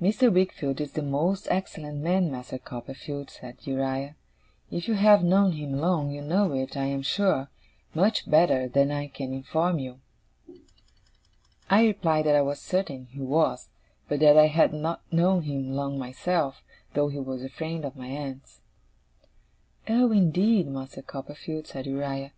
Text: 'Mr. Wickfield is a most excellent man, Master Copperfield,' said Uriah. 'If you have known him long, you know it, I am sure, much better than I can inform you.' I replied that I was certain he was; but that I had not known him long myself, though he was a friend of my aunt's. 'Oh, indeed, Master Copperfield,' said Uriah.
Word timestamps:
'Mr. 0.00 0.32
Wickfield 0.32 0.80
is 0.80 0.96
a 0.96 1.02
most 1.02 1.46
excellent 1.50 1.98
man, 2.00 2.30
Master 2.32 2.56
Copperfield,' 2.56 3.28
said 3.28 3.58
Uriah. 3.66 4.16
'If 4.70 4.88
you 4.88 4.94
have 4.94 5.22
known 5.22 5.52
him 5.52 5.74
long, 5.78 6.10
you 6.10 6.22
know 6.22 6.54
it, 6.54 6.74
I 6.74 6.86
am 6.86 7.02
sure, 7.02 7.50
much 7.92 8.26
better 8.30 8.66
than 8.66 8.90
I 8.90 9.08
can 9.08 9.34
inform 9.34 9.78
you.' 9.78 10.00
I 11.68 11.84
replied 11.84 12.24
that 12.24 12.34
I 12.34 12.40
was 12.40 12.62
certain 12.62 13.08
he 13.10 13.20
was; 13.20 13.68
but 14.08 14.20
that 14.20 14.38
I 14.38 14.46
had 14.46 14.72
not 14.72 15.02
known 15.12 15.42
him 15.42 15.74
long 15.76 15.98
myself, 15.98 16.62
though 16.94 17.08
he 17.08 17.18
was 17.20 17.42
a 17.44 17.50
friend 17.50 17.84
of 17.84 17.94
my 17.94 18.06
aunt's. 18.06 18.62
'Oh, 19.86 20.12
indeed, 20.12 20.66
Master 20.66 21.02
Copperfield,' 21.02 21.66
said 21.66 21.84
Uriah. 21.84 22.32